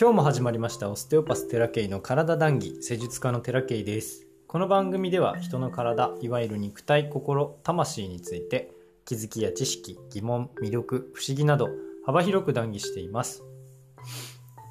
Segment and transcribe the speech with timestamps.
[0.00, 4.26] 今日も始まりましたオステオパステラケイの体談義施術家のテラケイです。
[4.46, 8.72] この番組では人の体いわゆる肉体心魂について
[9.04, 11.68] 気づきや知識疑問魅力不思議など
[12.06, 13.42] 幅広く談義しています。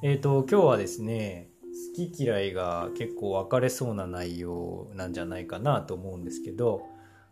[0.01, 1.51] えーと今日はですね
[1.95, 6.87] 好き嫌いが結構分かれそうな内容なんじゃないかなと思うんですけど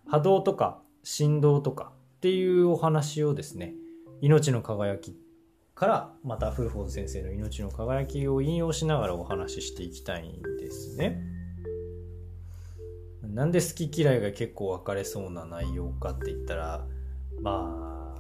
[0.08, 3.74] 波動とか振動とかっていうお話をですね
[4.22, 5.18] 命の輝き
[5.78, 11.22] からまた古本先生の命の輝きを引用しながらお話ししていきたいんですね。
[13.22, 16.88] なんで好き嫌いが結構分かれそうな内容かって言ったら
[17.42, 18.16] ま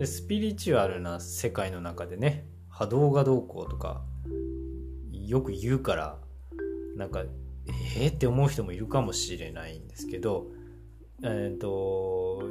[0.00, 4.02] あスピリチュアルな世界の中でね波動がどうこうとか
[5.12, 6.18] よく言うから
[6.96, 7.22] なんか
[8.00, 10.48] えーって思う人もいるかもしれないんですけど
[11.22, 12.42] えっ、ー、と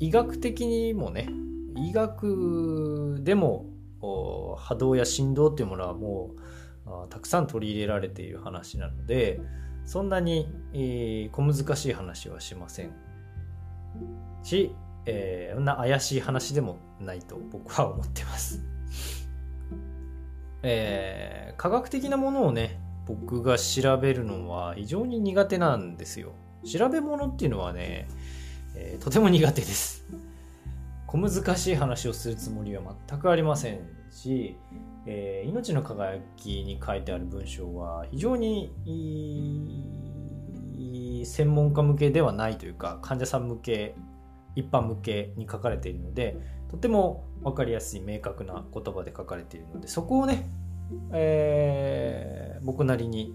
[0.00, 1.28] 医学的にもね
[1.76, 3.66] 医学でも
[4.00, 6.34] 波動や振動っていうものはも
[6.86, 9.40] うたくさん取り入れられている話なので
[9.84, 12.92] そんなに、えー、小難しい話はしません
[14.42, 18.64] し、えー、そんな怪しい話でもないと僕は思ってます。
[20.62, 26.32] えー、科学的なものをね僕が調べるのは非常に苦手なんですよ。
[26.64, 28.08] 調べ物っていうのはね
[28.74, 30.06] えー、とても苦手です。
[31.10, 33.80] 小難しい話をするつもりは全くありません
[34.12, 34.56] し、
[35.06, 38.72] えー、命の輝きに書いてある文章は非常に
[41.24, 43.96] 専門家向けではないというか患者さん向け
[44.54, 46.36] 一般向けに書かれているので
[46.70, 50.48] とても分かりやすい明確な言葉で書かれているのでそこをね、
[51.12, 53.34] えー、僕なりに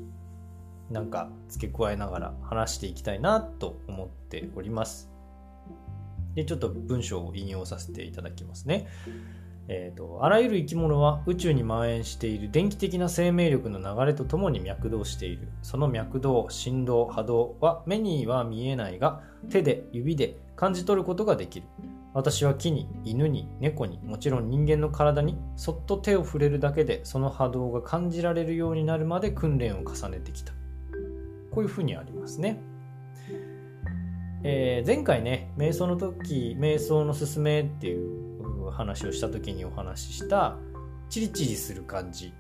[0.90, 5.15] なんか付け加えながら話していきたいなと思っております。
[6.36, 8.88] で、ちょっと文章を引用させていただきますね。
[9.68, 15.48] えーと、あらゆる生き物は宇宙に蔓延している電気的な生命力の流れとともに脈動している。
[15.64, 21.68] その脈動振動波動は目には見えないが手で指で感じ取ることができる。
[22.14, 30.54] 私は木に犬に猫にもちろん人間の体にそっと手を触れるだけでその波動が感じられるようになるまで訓練を重ねてきた。
[31.52, 32.62] こういうふうにありますね。
[34.48, 40.60] えー、前回ね瞑想の時瞑想のすすめっていう話をした時にお話しした
[41.10, 42.32] チリチリする感じ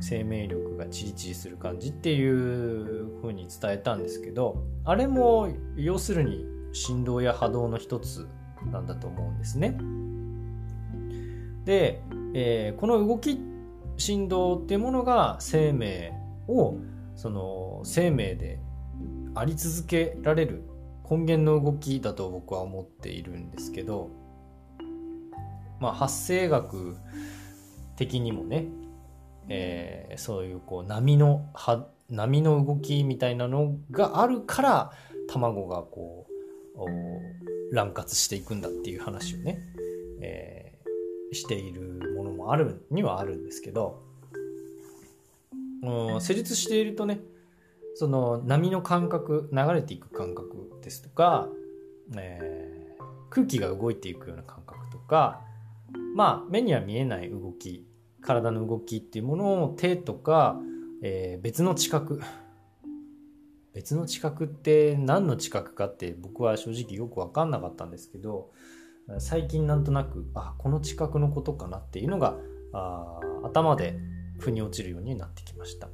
[0.00, 8.26] 生命力がチリチリする感じっていう風に伝えたんですけどあれも要するに振動や波動の一つ
[8.72, 9.78] なんだと思うんですね。
[11.64, 12.02] で、
[12.34, 13.38] えー、この動き
[13.98, 16.12] 振動っていうものが生命
[16.48, 16.74] を
[17.14, 18.58] その生命で
[19.36, 20.69] あり続けられる
[21.10, 24.10] 根源の動きだと僕は思っているんですけど、
[25.80, 26.96] まあ、発生学
[27.96, 28.66] 的にもね、
[29.48, 31.46] えー、そういうこう波の
[32.08, 34.92] 波の動きみたいなのがあるから
[35.28, 36.26] 卵がこ
[36.76, 39.58] う乱活していくんだっていう話をね、
[40.20, 44.02] えー、しているものもあるにはあるんですけど、
[45.82, 47.20] うん、施術しているとね
[48.00, 51.50] その波の感覚流れていく感覚ですとか、
[52.16, 55.42] えー、空気が動いていくような感覚とか
[56.16, 57.86] まあ目には見えない動き
[58.22, 60.56] 体の動きっていうものを手とか、
[61.02, 62.22] えー、別の知覚
[63.74, 68.50] 別の知覚って何の知覚かって僕は正直よく分かんなかったんですけど
[69.18, 72.38] 最近なんとなくあこの知覚のことかなっていうのが
[73.44, 73.98] 頭で
[74.38, 75.90] 腑に落ちるようになってきました。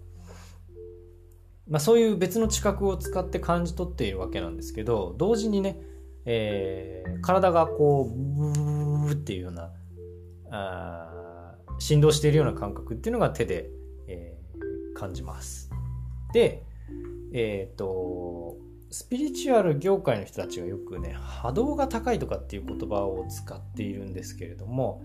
[1.69, 5.81] まあ、そういう別の知覚を使って感じ取っているわけなんですけど同時にね、
[6.25, 9.71] えー、体がこうブーっていうような
[10.51, 13.69] あ振動しているような感覚っていうのが手で、
[14.07, 15.71] えー、感じます。
[16.33, 16.63] で、
[17.33, 18.57] えっ、ー、と
[18.91, 25.05] スピリチュアル業界の人たちがよくね波動が高いとかっていう言葉を使っているんですけれども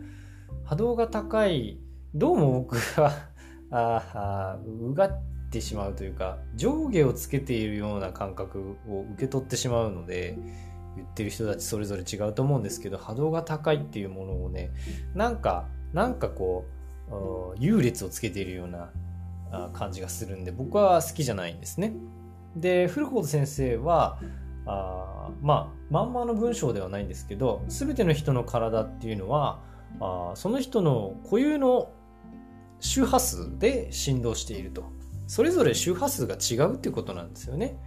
[0.63, 1.79] 波動が高い
[2.13, 3.29] どうも僕は
[3.71, 5.21] ああうがっ
[5.51, 10.37] ってしまうというか上下をつけているような感覚を受け取ってしまうので
[10.95, 14.71] 言ってる人たちそれぞれ違うと思うんですけど波動が高いっていうものをね
[15.13, 16.65] なんかなんかこ
[17.09, 18.91] う優劣をつけているような
[19.73, 21.93] 感じがするんで僕は好きじゃないんですね。
[22.55, 24.19] で古本先生は
[24.65, 29.59] あまあまんまの文章ではないんですけど全ての人の体っていうのは
[29.99, 31.91] あその人の固有の
[32.79, 35.00] 周波数で振動していると
[35.31, 37.77] それぞれ周波数が違うっていうことなんですよね。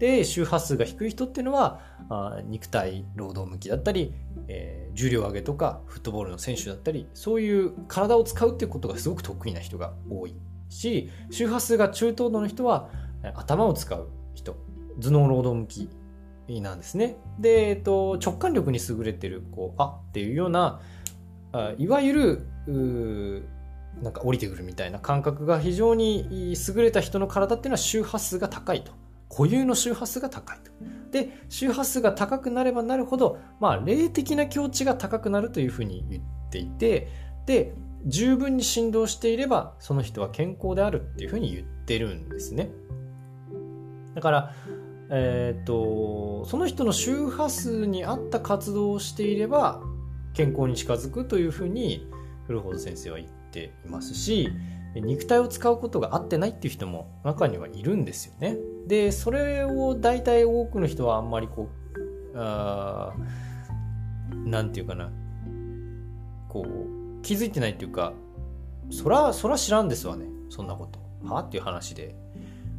[0.00, 1.80] で、周波数が低い人っていうのは、
[2.10, 4.12] あ肉体労働向きだったり、
[4.48, 10.34] えー、重量上げとか、フットボールの選手だったり、そういう体を使うっていうことがすごく得意な人が多い
[10.70, 12.90] し、周波数が中等度の人は、
[13.36, 14.56] 頭を使う人、
[15.00, 15.88] 頭脳労働向
[16.48, 17.16] きなんですね。
[17.38, 20.80] で、えっと、直感力に優れてる、こう、あっていうような、
[21.52, 23.48] あいわゆる、
[24.02, 28.92] なんか降りてくるみたいな感覚が非常に優れた人の体っていうのは周波数が高いと。
[29.30, 30.72] 固有の周波数が高いと。
[31.10, 37.08] で、周波数が高くなればなるほど、まあ、霊的な境地が高くなるというふうに言っていて、
[37.46, 37.74] で、
[38.06, 42.70] 十分に振動していれば、その人は健康であるっていうふうに言ってるんですね。
[44.14, 44.54] だから、
[45.10, 49.82] えっ、と、その人の周波数に合った活動をしていれば、
[50.34, 52.06] 健康に近づくというふうに、
[52.48, 54.48] 古本先生は言っていますし、
[54.94, 58.56] 肉体を使うことが合ってないっていう人も中にはいるんですよね。
[58.86, 61.68] で、それを大体多くの人はあんまりこ
[62.32, 63.12] う、あ
[64.46, 65.10] なんていうかな、
[66.48, 68.14] こう、気づいてないっていうか、
[68.90, 70.24] そら、そら知らんですわね。
[70.48, 70.98] そんなこと。
[71.22, 71.42] は？
[71.42, 72.16] っていう話で。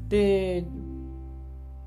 [0.07, 0.66] で、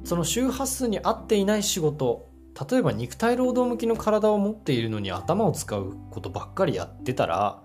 [0.04, 2.28] その周波数に合っていない仕事、
[2.70, 7.60] 例えば肉体労働向きの体を持っているのに頭を使うことばっかりやってたら、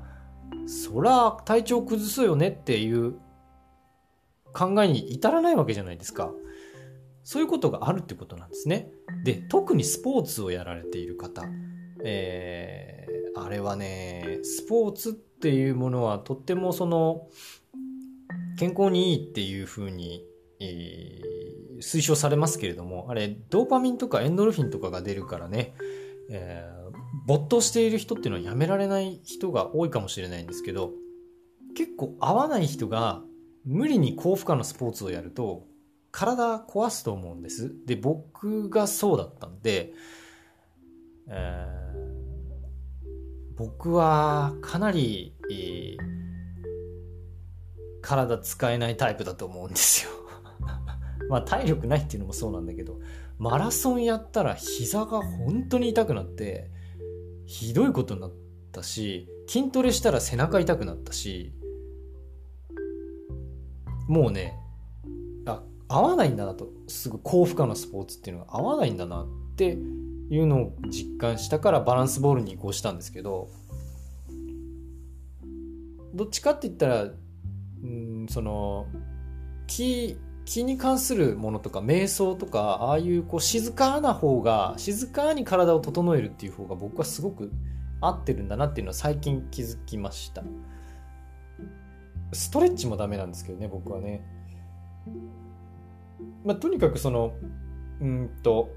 [0.65, 3.15] そら体調崩すよねっていう
[4.53, 6.31] 考えに至らないわけじゃないですか。
[7.23, 8.89] そういうことがあるってことなんですね。
[9.23, 11.43] で、特にスポーツをやられている方、
[12.03, 17.27] えー、あれはね、スポーツっていうものはとってもその、
[18.57, 20.25] 健康にいいっていうふうに、
[20.59, 25.75] えー、推奨されますけれども、あれ、ドーパミンとかエンドルフィンとかが出るからね、
[26.29, 26.86] えー、
[27.27, 30.93] 没頭している人っていうのはやめられない人が多いかもしれないんですけど、
[31.75, 33.21] 結構合わない人が
[33.65, 35.67] 無理に高負荷のスポーツをやると
[36.11, 37.75] 体壊すと思うんです。
[37.85, 39.91] で、僕がそうだったんで、
[41.27, 43.07] えー、
[43.57, 45.97] 僕はかなり、えー、
[48.01, 50.11] 体使えないタイプだと思うんですよ。
[51.27, 53.01] まあ体力ないっていうのもそうなんだけど、
[53.37, 56.71] マラソンやったら膝が本当に痛くなって、
[57.47, 58.31] ひどいことになっ
[58.73, 61.53] たし、筋トレしたら背中痛くなったし、
[64.07, 64.53] もうね、
[65.45, 69.65] あ、合わないんだなと、すぐ高負荷のスポーツっていうのが合わないんだなって
[70.29, 73.49] いうのを実感したからバランスボールに移行したんですけど、
[76.13, 77.07] どっちかって言ったら、う
[77.85, 78.87] ん、その、
[79.67, 80.17] 気、
[80.47, 87.51] 気に関するものとか瞑想とかああいうこう静かな方が静かに体を整えるっていう方が僕はすごく
[87.99, 90.43] 合ってるんだなっていうのは最近気づきました。
[92.31, 94.23] ストレッチもダメなんですけどね僕はね。
[96.45, 97.33] まあとにかくその
[97.99, 98.69] うんと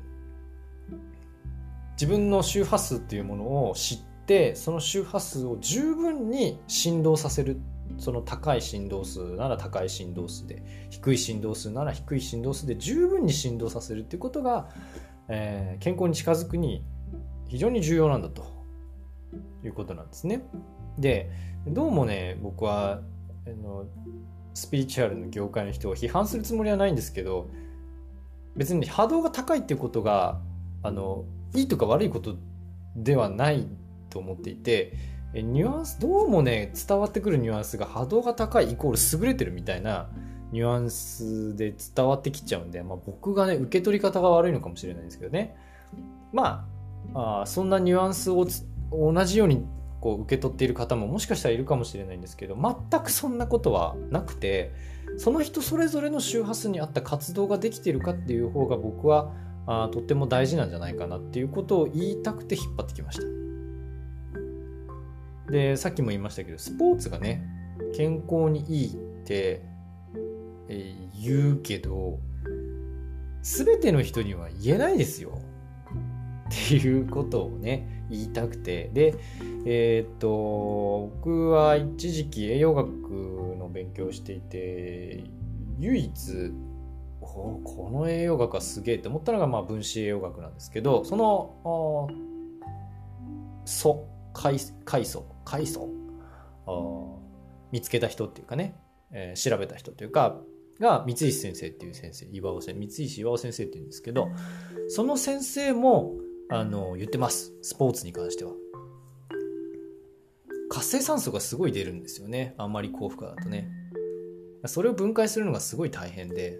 [1.93, 7.58] 自分の周波数っていうものを知ってその周波数を十分に振動させるっ
[8.00, 14.70] その高い振動数なら高い振動数で低い振動数なら低い振動数で十分に振動させるっていうことが、
[15.29, 16.82] えー、健康に近づくに
[17.49, 18.44] 非常に重要なんだと
[19.62, 20.43] いうことなんですね。
[20.99, 21.31] で
[21.67, 23.02] どうもね僕は
[23.47, 23.87] あの
[24.55, 27.50] スピリチュアルの業界の人を批判するつもりはないんですけど
[28.56, 30.40] 別に波動が高いっていうことが
[30.83, 32.37] あのいいとか悪いこと
[32.97, 33.69] ではない
[34.09, 34.95] と思っていて
[35.32, 40.08] ニュアンス、どうもね、伝わってくるニュアンスが波動が高いイコール優れてるみたいな
[40.50, 45.56] ニュアンスで伝わってきちゃうんで、まあ、僕がね、受け取り方が悪いのかもしれないんですけどね。
[46.32, 46.66] ま
[47.14, 48.44] あ、あそんなニュアンスを
[48.90, 49.64] 同じように
[50.00, 54.72] こう受け取っている方ももしかしたらいるかもしれないんですけど、全くそんなことはなくて、
[55.16, 59.32] その人それぞれの周波数に合った活動ができているかっていう方が僕は
[59.66, 63.39] あとっても大事なんじゃないかなっていうことを言いたくて引っ張ってきました。
[65.50, 67.42] で、さっきも言いましたけど、スポーツがね、
[67.97, 69.62] 健康にいいって、
[71.21, 72.19] 言うけど、
[73.42, 75.38] すべての人には言えないですよ。
[76.50, 78.90] っていうことをね、言いたくて。
[78.92, 79.14] で、
[79.64, 82.88] えー、っと、僕は一時期栄養学
[83.59, 85.25] の勉強をしていて、
[85.78, 86.52] 唯一、
[87.21, 92.09] この栄養学はすげえって思ったのが、まあ、分子栄養学なんですけど、その、
[93.64, 94.07] 素、
[95.44, 95.88] 階層。
[97.73, 98.76] 見つけた人っていうかね、
[99.12, 100.40] えー、調べた人というか
[100.80, 102.26] が三石先生っていう先生。
[102.32, 102.80] 岩尾先生。
[102.80, 104.28] 三石岩尾先生っていうんですけど
[104.88, 106.14] その先生も
[106.49, 107.52] あの言ってます。
[107.62, 108.52] スポーツに関しては。
[110.68, 112.54] 活性酸素がすごい出るんですよね。
[112.56, 113.68] あんまり高負荷だとね。
[114.66, 116.59] それを分解するのがすごい大変で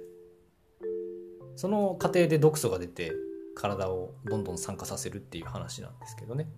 [1.57, 3.13] その過程で毒素が出て
[3.55, 6.49] 体をどんどん酸化させるっていう話なんですけどね、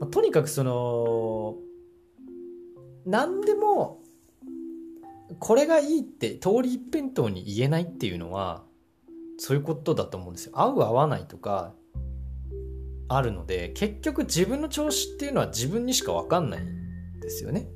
[0.00, 1.56] まあ、とにかくその
[3.06, 4.02] 何でも
[5.38, 8.64] これがいいって通り一辺倒に言えないっていうのは
[9.38, 10.52] そういうことだと思うんですよ。
[10.54, 11.74] 合う合わないとか
[13.08, 17.68] あるので結局自分の調子っていうのは自分にしか分かんないんですよね。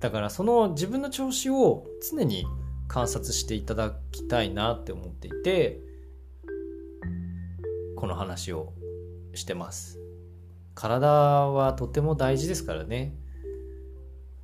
[0.00, 2.44] だからその自分の調子を常に
[2.88, 5.80] 観察していただきたいなって思っていて
[7.96, 8.72] この話を
[9.34, 10.03] してます。
[10.74, 13.16] 体はとても大事ですからね。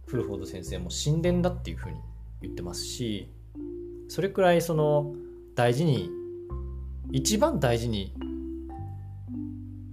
[0.06, 1.96] フルフォード先生も神殿だっていうふうに
[2.42, 3.30] 言ってますし
[4.08, 5.14] それくらいその
[5.54, 6.10] 大事に
[7.12, 8.12] 一番大事に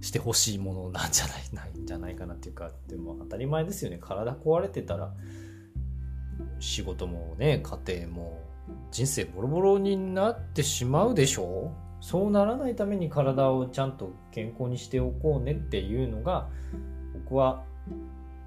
[0.00, 3.98] してほしいものなんじゃないないんじゃないかなっていうかでも当たり前ですよね。
[4.00, 5.12] 体壊れてたら
[6.58, 8.42] 仕事もね家庭も
[8.90, 11.87] 人生ボロボロになってしまうでしょう。
[12.08, 16.48] そうならないために体をちゃんと健康にしておこうねっていうのが
[17.12, 17.64] 僕は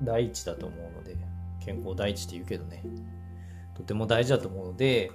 [0.02, 1.16] 第一だと思うので
[1.64, 2.84] 健康第一って言うけどね
[3.78, 5.12] とても大事だと思うので、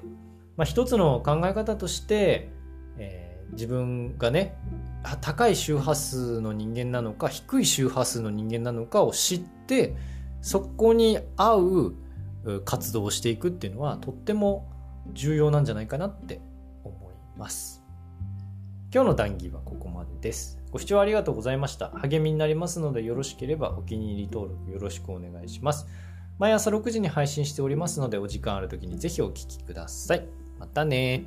[0.57, 2.53] まあ、一つの考え方として、
[2.99, 4.57] えー、自分がね
[5.21, 9.97] 高い周波数の人間なのか低い周波数の人間なのかを知って
[10.41, 11.95] そこに合う
[12.65, 14.71] 活動をしていくっていうのはとっても
[15.15, 16.41] 重要なんじゃないかなって
[16.85, 17.86] 思います。
[18.97, 20.59] 今日の談義はここまでです。
[20.71, 21.91] ご視聴ありがとうございました。
[21.91, 25.87] 励みになりますのでよろしければお気に入り登録よろしくお願いします。
[26.39, 30.27] 毎朝6時に配信しておりますのでお時間ある時にぜひお聴きください。
[30.59, 31.27] またね